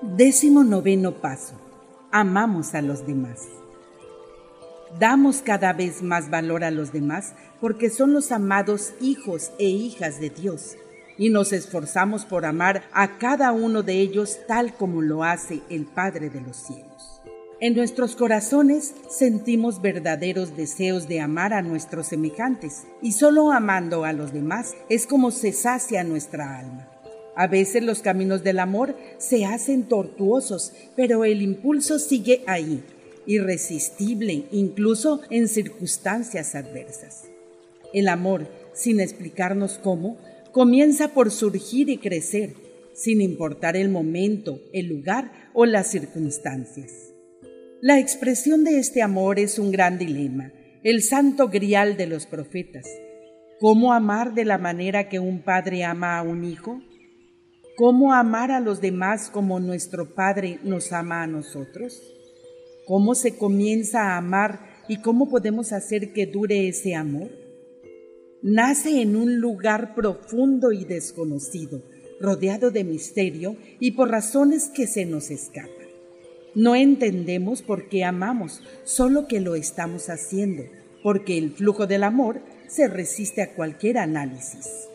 [0.00, 1.54] Décimo noveno paso.
[2.12, 3.48] Amamos a los demás.
[5.00, 10.20] Damos cada vez más valor a los demás porque son los amados hijos e hijas
[10.20, 10.76] de Dios
[11.16, 15.84] y nos esforzamos por amar a cada uno de ellos tal como lo hace el
[15.84, 17.20] Padre de los cielos.
[17.58, 24.12] En nuestros corazones sentimos verdaderos deseos de amar a nuestros semejantes y solo amando a
[24.12, 26.88] los demás es como se sacia nuestra alma.
[27.38, 32.82] A veces los caminos del amor se hacen tortuosos, pero el impulso sigue ahí,
[33.26, 37.28] irresistible incluso en circunstancias adversas.
[37.94, 40.18] El amor, sin explicarnos cómo,
[40.50, 42.54] comienza por surgir y crecer,
[42.92, 47.14] sin importar el momento, el lugar o las circunstancias.
[47.80, 50.52] La expresión de este amor es un gran dilema,
[50.82, 52.88] el santo grial de los profetas.
[53.60, 56.82] ¿Cómo amar de la manera que un padre ama a un hijo?
[57.78, 62.02] ¿Cómo amar a los demás como nuestro Padre nos ama a nosotros?
[62.88, 64.58] ¿Cómo se comienza a amar
[64.88, 67.30] y cómo podemos hacer que dure ese amor?
[68.42, 71.84] Nace en un lugar profundo y desconocido,
[72.20, 75.86] rodeado de misterio y por razones que se nos escapan.
[76.56, 80.64] No entendemos por qué amamos, solo que lo estamos haciendo,
[81.04, 84.88] porque el flujo del amor se resiste a cualquier análisis.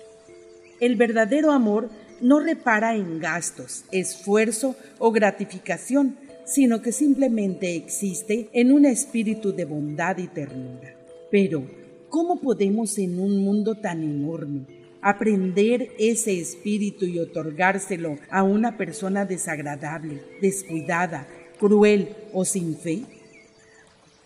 [0.81, 1.89] El verdadero amor
[2.23, 9.65] no repara en gastos, esfuerzo o gratificación, sino que simplemente existe en un espíritu de
[9.65, 10.95] bondad y ternura.
[11.29, 11.67] Pero,
[12.09, 14.61] ¿cómo podemos en un mundo tan enorme
[15.01, 21.27] aprender ese espíritu y otorgárselo a una persona desagradable, descuidada,
[21.59, 23.03] cruel o sin fe?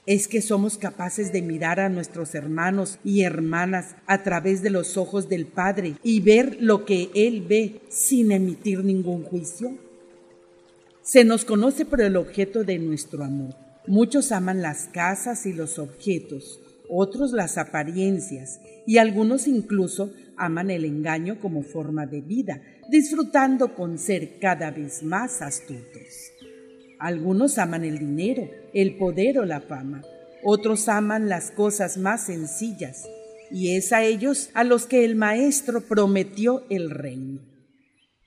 [0.08, 4.96] Es que somos capaces de mirar a nuestros hermanos y hermanas a través de los
[4.96, 9.78] ojos del Padre y ver lo que Él ve sin emitir ningún juicio?
[11.04, 13.54] Se nos conoce por el objeto de nuestro amor.
[13.86, 20.86] Muchos aman las casas y los objetos, otros las apariencias y algunos incluso aman el
[20.86, 26.32] engaño como forma de vida, disfrutando con ser cada vez más astutos.
[27.00, 30.02] Algunos aman el dinero, el poder o la fama.
[30.44, 33.08] Otros aman las cosas más sencillas.
[33.52, 37.42] Y es a ellos a los que el Maestro prometió el reino.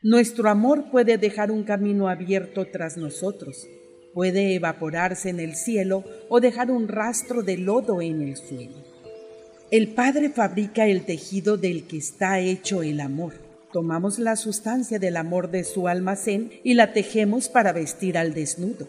[0.02, 3.66] Nuestro amor puede dejar un camino abierto tras nosotros,
[4.14, 8.82] puede evaporarse en el cielo o dejar un rastro de lodo en el suelo.
[9.70, 15.16] El Padre fabrica el tejido del que está hecho el amor Tomamos la sustancia del
[15.16, 18.88] amor de su almacén y la tejemos para vestir al desnudo.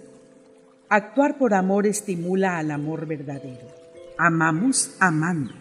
[0.90, 3.68] Actuar por amor estimula al amor verdadero.
[4.18, 5.53] Amamos amando.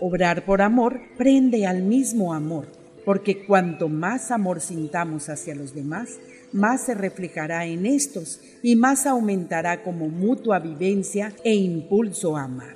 [0.00, 2.66] Obrar por amor prende al mismo amor,
[3.04, 6.18] porque cuanto más amor sintamos hacia los demás,
[6.52, 12.74] más se reflejará en estos y más aumentará como mutua vivencia e impulso a amar.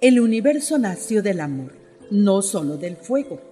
[0.00, 1.70] El universo nació del amor,
[2.10, 3.45] no solo del fuego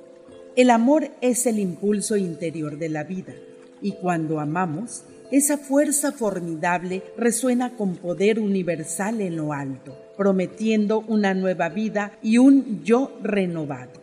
[0.57, 3.35] el amor es el impulso interior de la vida
[3.83, 11.35] y cuando amamos, esa fuerza formidable resuena con poder universal en lo alto, prometiendo una
[11.35, 14.01] nueva vida y un yo renovado.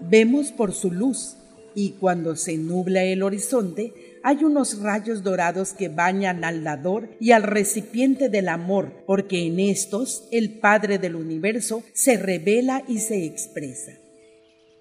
[0.00, 1.36] Vemos por su luz
[1.74, 3.92] y cuando se nubla el horizonte,
[4.22, 9.60] hay unos rayos dorados que bañan al dador y al recipiente del amor, porque en
[9.60, 13.99] estos el Padre del universo se revela y se expresa.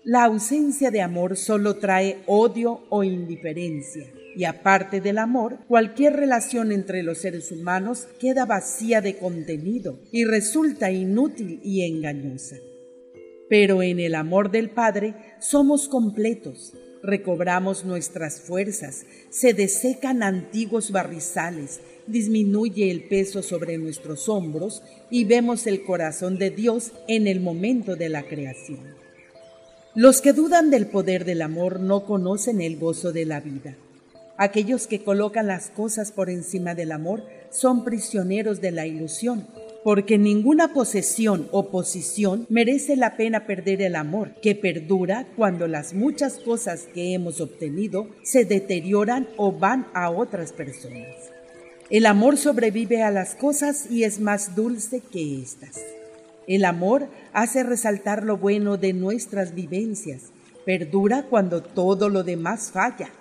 [0.06, 6.72] La ausencia de amor solo trae odio o indiferencia, y aparte del amor, cualquier relación
[6.72, 12.56] entre los seres humanos queda vacía de contenido y resulta inútil y engañosa.
[13.50, 16.74] Pero en el amor del Padre somos completos,
[17.04, 25.68] recobramos nuestras fuerzas, se desecan antiguos barrizales, disminuye el peso sobre nuestros hombros y vemos
[25.68, 29.09] el corazón de Dios en el momento de la creación.
[29.96, 33.76] Los que dudan del poder del amor no conocen el gozo de la vida.
[34.38, 39.48] Aquellos que colocan las cosas por encima del amor son prisioneros de la ilusión,
[39.84, 45.96] porque ninguna posesión o posición merece la pena perder el amor, que perdura cuando las
[45.96, 51.16] muchas cosas que hemos obtenido se deterioran o van a otras personas.
[51.90, 55.80] El amor sobrevive a las cosas y es más dulce que éstas.
[56.50, 60.31] El amor hace resaltar lo bueno de nuestras vivencias,
[60.66, 63.12] perdura cuando todo lo demás falla.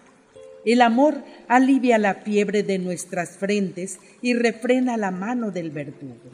[0.64, 6.30] El amor alivia la fiebre de nuestras frentes y refrena la mano del verdugo.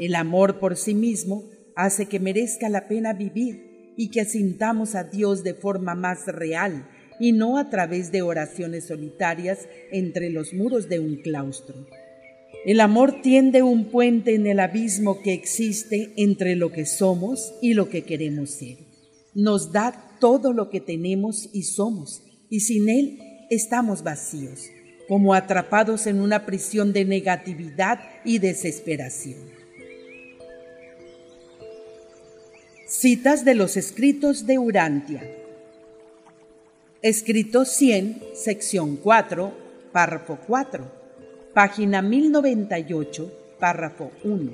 [0.00, 1.44] El amor por sí mismo
[1.76, 6.88] hace que merezca la pena vivir y que sintamos a Dios de forma más real
[7.20, 11.86] y no a través de oraciones solitarias entre los muros de un claustro.
[12.66, 17.74] El amor tiende un puente en el abismo que existe entre lo que somos y
[17.74, 18.78] lo que queremos ser.
[19.34, 23.20] Nos da todo lo que tenemos y somos, y sin él
[23.50, 24.64] estamos vacíos,
[25.06, 29.38] como atrapados en una prisión de negatividad y desesperación.
[32.88, 35.22] Citas de los escritos de Urantia.
[37.00, 39.56] Escrito 100, sección 4,
[39.92, 41.05] párrafo 4
[41.56, 44.52] página 1098, párrafo 1.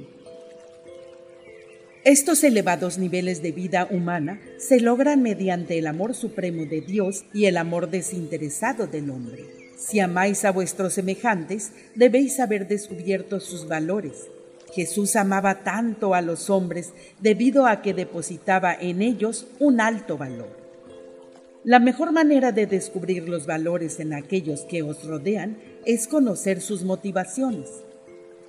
[2.05, 7.47] Estos elevados niveles de vida humana se logran mediante el amor supremo de Dios y
[7.47, 9.47] el amor desinteresado del hombre.
[9.77, 14.29] Si amáis a vuestros semejantes, debéis haber descubierto sus valores.
[14.73, 20.57] Jesús amaba tanto a los hombres debido a que depositaba en ellos un alto valor.
[21.65, 26.85] La mejor manera de descubrir los valores en aquellos que os rodean es conocer sus
[26.85, 27.69] motivaciones.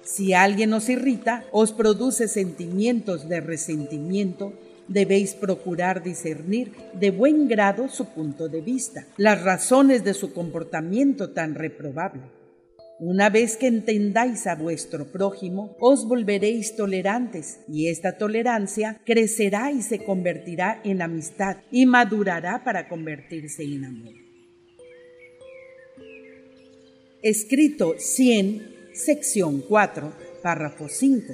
[0.03, 4.53] Si alguien os irrita, os produce sentimientos de resentimiento,
[4.87, 11.31] debéis procurar discernir de buen grado su punto de vista, las razones de su comportamiento
[11.31, 12.21] tan reprobable.
[12.99, 19.81] Una vez que entendáis a vuestro prójimo, os volveréis tolerantes y esta tolerancia crecerá y
[19.81, 24.22] se convertirá en amistad y madurará para convertirse en amor.
[27.23, 30.11] Escrito 100, sección 4,
[30.41, 31.33] párrafo 5,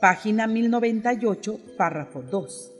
[0.00, 2.72] página 1098, párrafo 2.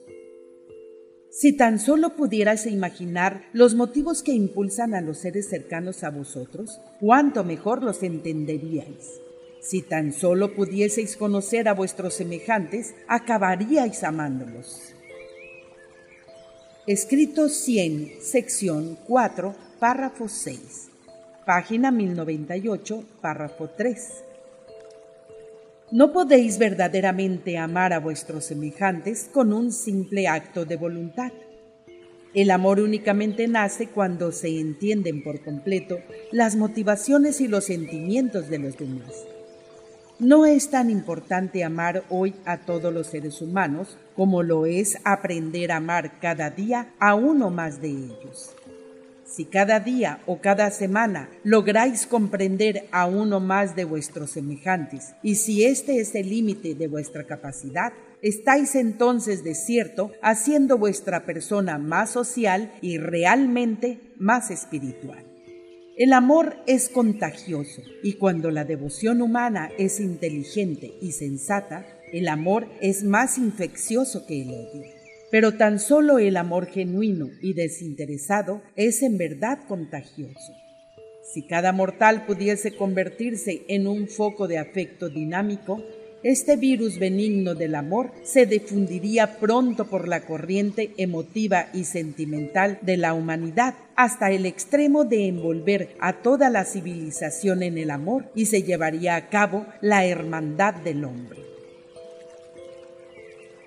[1.29, 6.81] Si tan solo pudierais imaginar los motivos que impulsan a los seres cercanos a vosotros,
[7.01, 9.21] cuánto mejor los entenderíais.
[9.61, 14.95] Si tan solo pudieseis conocer a vuestros semejantes, acabaríais amándolos.
[16.87, 20.92] Escrito 100, sección 4, párrafo 6,
[21.45, 24.25] página 1098, párrafo 3.
[25.91, 31.33] No podéis verdaderamente amar a vuestros semejantes con un simple acto de voluntad.
[32.33, 35.99] El amor únicamente nace cuando se entienden por completo
[36.31, 39.27] las motivaciones y los sentimientos de los demás.
[40.19, 45.73] No es tan importante amar hoy a todos los seres humanos como lo es aprender
[45.73, 48.55] a amar cada día a uno más de ellos.
[49.33, 55.37] Si cada día o cada semana lográis comprender a uno más de vuestros semejantes, y
[55.37, 61.79] si este es el límite de vuestra capacidad, estáis entonces de cierto haciendo vuestra persona
[61.79, 65.25] más social y realmente más espiritual.
[65.97, 72.69] El amor es contagioso y cuando la devoción humana es inteligente y sensata, el amor
[72.83, 75.02] es más infeccioso que el odio
[75.33, 80.53] pero tan solo el amor genuino y desinteresado es en verdad contagioso.
[81.33, 85.83] Si cada mortal pudiese convertirse en un foco de afecto dinámico,
[86.23, 92.99] este virus benigno del amor se difundiría pronto por la corriente emotiva y sentimental de
[92.99, 98.47] la humanidad hasta el extremo de envolver a toda la civilización en el amor y
[98.47, 101.52] se llevaría a cabo la hermandad del hombre.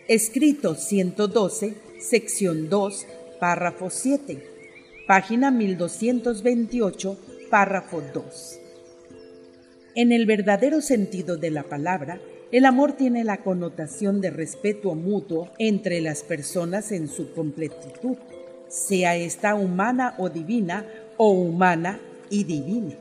[0.08, 3.08] Escrito 112, sección 2,
[3.40, 4.38] párrafo 7,
[5.08, 7.18] página 1228,
[7.50, 8.60] párrafo 2.
[9.96, 12.22] En el verdadero sentido de la palabra,
[12.52, 18.18] el amor tiene la connotación de respeto mutuo entre las personas en su completitud,
[18.68, 20.86] sea esta humana o divina
[21.18, 22.94] o humana y divina.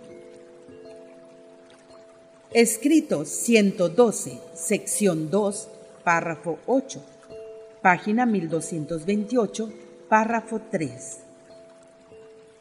[2.55, 5.69] Escrito 112, sección 2,
[6.05, 7.03] párrafo 8,
[7.83, 9.73] página 1228,
[10.09, 11.21] párrafo 3.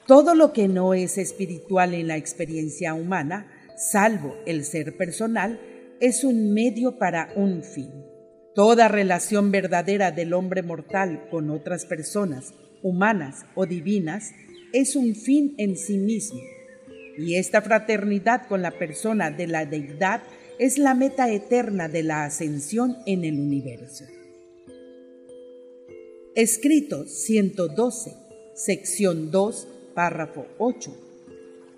[0.07, 3.47] Todo lo que no es espiritual en la experiencia humana,
[3.77, 5.59] salvo el ser personal,
[5.99, 7.91] es un medio para un fin.
[8.55, 14.31] Toda relación verdadera del hombre mortal con otras personas, humanas o divinas,
[14.73, 16.39] es un fin en sí mismo.
[17.17, 20.21] Y esta fraternidad con la persona de la deidad
[20.59, 24.05] es la meta eterna de la ascensión en el universo.
[26.35, 28.15] Escrito 112,
[28.55, 30.95] sección 2, párrafo 8,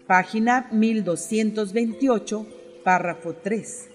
[0.08, 2.48] página 1228,
[2.84, 3.90] párrafo 3.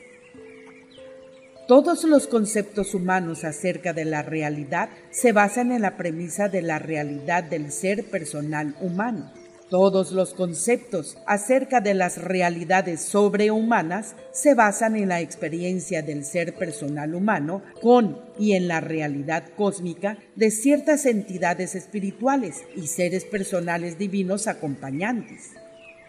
[1.68, 6.78] Todos los conceptos humanos acerca de la realidad se basan en la premisa de la
[6.78, 9.32] realidad del ser personal humano
[9.70, 16.56] Todos los conceptos acerca de las realidades sobrehumanas se basan en la experiencia del ser
[16.56, 23.96] personal humano con y en la realidad cósmica de ciertas entidades espirituales y seres personales
[23.96, 25.50] divinos acompañantes.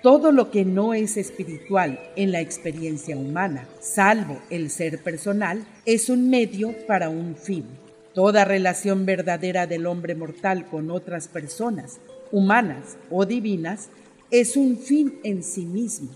[0.01, 6.09] Todo lo que no es espiritual en la experiencia humana, salvo el ser personal, es
[6.09, 7.65] un medio para un fin.
[8.15, 11.99] Toda relación verdadera del hombre mortal con otras personas,
[12.31, 13.89] humanas o divinas,
[14.29, 16.09] es un fin en sí mismo.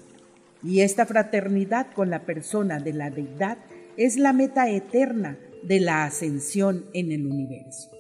[0.64, 3.58] Y esta fraternidad con la persona de la deidad
[3.98, 7.92] es la meta eterna de la ascensión en el universo.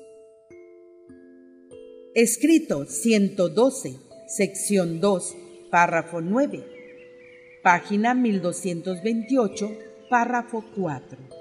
[2.14, 5.38] Escrito 112, sección 2,
[5.70, 6.64] párrafo 9,
[7.62, 9.70] página 1228,
[10.10, 11.35] párrafo 4.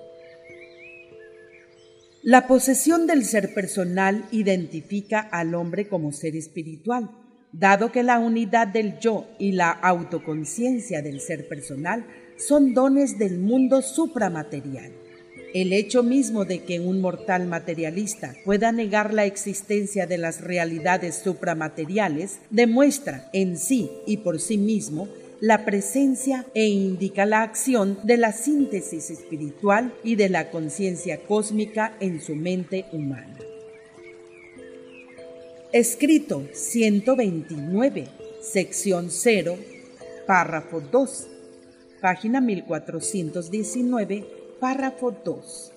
[2.27, 7.11] La posesión del ser personal identifica al hombre como ser espiritual,
[7.53, 12.07] dado que la unidad del yo y la autoconciencia del ser personal
[12.39, 14.91] son dones del mundo supramaterial.
[15.53, 21.17] El hecho mismo de que un mortal materialista pueda negar la existencia de las realidades
[21.17, 25.09] supramateriales demuestra en sí y por sí mismo
[25.41, 31.97] la presencia e indica la acción de la síntesis espiritual y de la conciencia cósmica
[32.01, 33.39] en su mente humana.
[35.73, 38.09] Escrito 129,
[38.41, 39.57] sección 0,
[40.27, 41.29] párrafo 2,
[42.01, 45.73] página 1419 Párrafo 2.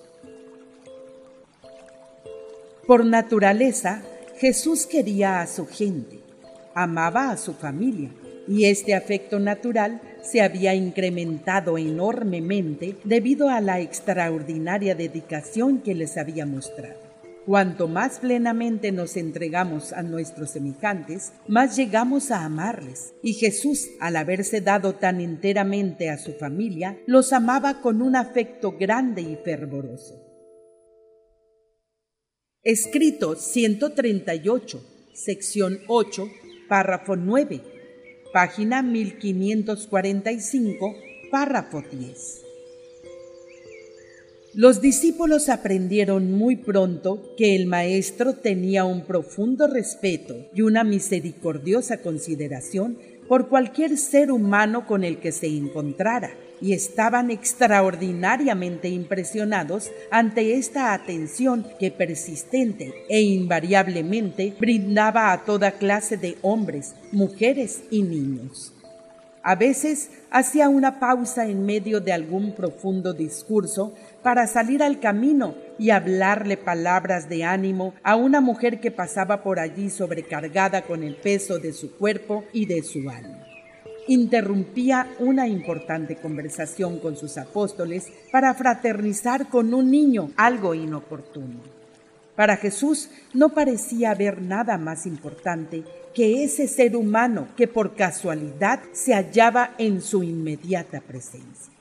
[2.86, 4.00] Por naturaleza,
[4.38, 6.20] Jesús quería a su gente,
[6.74, 8.08] amaba a su familia,
[8.48, 16.16] y este afecto natural se había incrementado enormemente debido a la extraordinaria dedicación que les
[16.16, 17.08] había mostrado.
[17.48, 23.14] Cuanto más plenamente nos entregamos a nuestros semejantes, más llegamos a amarles.
[23.22, 28.72] Y Jesús, al haberse dado tan enteramente a su familia, los amaba con un afecto
[28.78, 30.22] grande y fervoroso.
[32.62, 36.28] Escrito 138, sección 8,
[36.68, 37.77] párrafo 9,
[38.32, 40.94] página 1545,
[41.30, 42.44] párrafo 10.
[44.54, 51.98] Los discípulos aprendieron muy pronto que el Maestro tenía un profundo respeto y una misericordiosa
[51.98, 60.54] consideración por cualquier ser humano con el que se encontrara, y estaban extraordinariamente impresionados ante
[60.54, 68.72] esta atención que persistente e invariablemente brindaba a toda clase de hombres, mujeres y niños.
[69.42, 75.54] A veces hacía una pausa en medio de algún profundo discurso para salir al camino
[75.78, 81.16] y hablarle palabras de ánimo a una mujer que pasaba por allí sobrecargada con el
[81.16, 83.47] peso de su cuerpo y de su alma.
[84.08, 91.60] Interrumpía una importante conversación con sus apóstoles para fraternizar con un niño algo inoportuno.
[92.34, 95.84] Para Jesús no parecía haber nada más importante
[96.14, 101.72] que ese ser humano que por casualidad se hallaba en su inmediata presencia.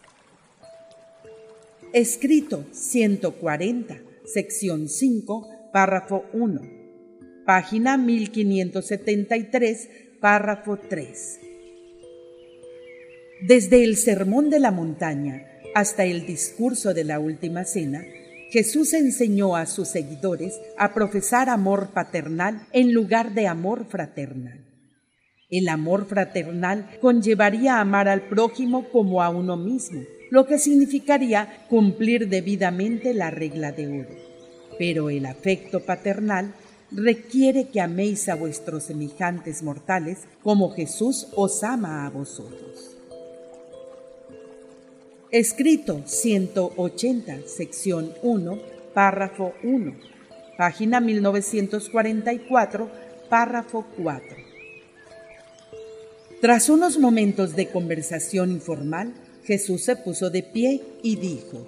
[1.93, 6.62] Escrito 140, sección 5, párrafo 1,
[7.46, 11.47] página 1573, párrafo 3.
[13.41, 18.03] Desde el Sermón de la Montaña hasta el discurso de la Última Cena,
[18.50, 24.65] Jesús enseñó a sus seguidores a profesar amor paternal en lugar de amor fraternal.
[25.51, 30.01] El amor fraternal conllevaría amar al prójimo como a uno mismo,
[30.32, 34.15] lo que significaría cumplir debidamente la regla de oro.
[34.79, 36.56] Pero el afecto paternal
[36.91, 42.97] requiere que améis a vuestros semejantes mortales como Jesús os ama a vosotros.
[45.29, 48.60] Escrito 180, sección 1,
[48.93, 49.93] párrafo 1,
[50.57, 52.89] página 1944,
[53.29, 54.38] párrafo 4.
[56.39, 59.12] Tras unos momentos de conversación informal,
[59.43, 61.67] Jesús se puso de pie y dijo,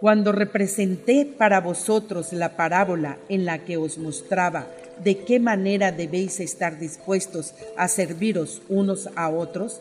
[0.00, 4.68] Cuando representé para vosotros la parábola en la que os mostraba
[5.02, 9.80] de qué manera debéis estar dispuestos a serviros unos a otros,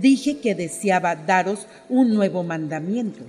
[0.00, 3.24] dije que deseaba daros un nuevo mandamiento,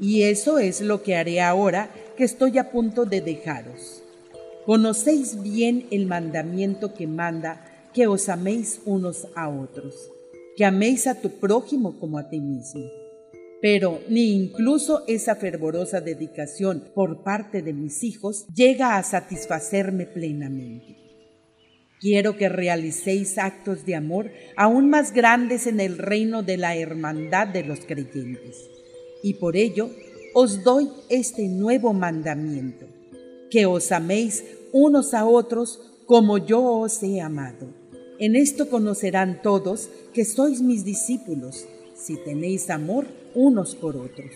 [0.00, 4.02] y eso es lo que haré ahora que estoy a punto de dejaros.
[4.66, 10.12] Conocéis bien el mandamiento que manda que os améis unos a otros
[10.58, 12.82] que améis a tu prójimo como a ti mismo.
[13.62, 21.07] Pero ni incluso esa fervorosa dedicación por parte de mis hijos llega a satisfacerme plenamente.
[22.00, 27.48] Quiero que realicéis actos de amor aún más grandes en el reino de la hermandad
[27.48, 28.70] de los creyentes.
[29.22, 29.90] Y por ello
[30.32, 32.86] os doy este nuevo mandamiento,
[33.50, 37.66] que os améis unos a otros como yo os he amado.
[38.20, 44.32] En esto conocerán todos que sois mis discípulos, si tenéis amor unos por otros.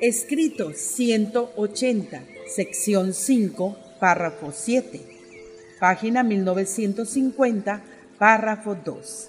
[0.00, 5.00] Escrito 180, sección 5 párrafo 7,
[5.80, 7.82] página 1950,
[8.18, 9.28] párrafo 2.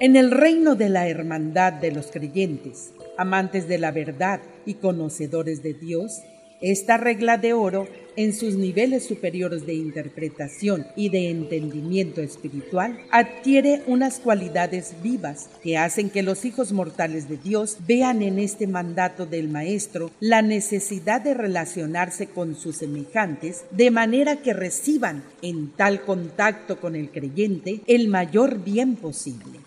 [0.00, 5.62] En el reino de la hermandad de los creyentes, amantes de la verdad y conocedores
[5.62, 6.22] de Dios,
[6.70, 13.82] esta regla de oro, en sus niveles superiores de interpretación y de entendimiento espiritual, adquiere
[13.86, 19.26] unas cualidades vivas que hacen que los hijos mortales de Dios vean en este mandato
[19.26, 26.00] del Maestro la necesidad de relacionarse con sus semejantes de manera que reciban en tal
[26.00, 29.58] contacto con el creyente el mayor bien posible.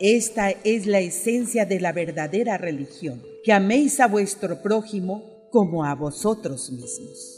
[0.00, 5.94] Esta es la esencia de la verdadera religión, que améis a vuestro prójimo como a
[5.94, 7.35] vosotros mismos.